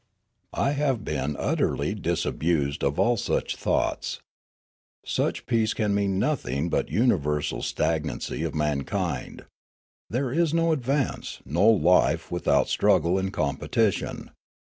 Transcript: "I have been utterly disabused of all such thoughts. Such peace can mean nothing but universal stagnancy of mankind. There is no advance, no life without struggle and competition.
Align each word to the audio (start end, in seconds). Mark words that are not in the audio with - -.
"I 0.67 0.71
have 0.71 1.05
been 1.05 1.35
utterly 1.37 1.93
disabused 1.93 2.83
of 2.83 2.97
all 2.97 3.17
such 3.17 3.55
thoughts. 3.55 4.19
Such 5.05 5.45
peace 5.45 5.75
can 5.75 5.93
mean 5.93 6.17
nothing 6.17 6.69
but 6.71 6.89
universal 6.89 7.61
stagnancy 7.61 8.41
of 8.41 8.55
mankind. 8.55 9.45
There 10.09 10.31
is 10.33 10.55
no 10.55 10.71
advance, 10.71 11.39
no 11.45 11.69
life 11.69 12.31
without 12.31 12.67
struggle 12.67 13.19
and 13.19 13.31
competition. 13.31 14.31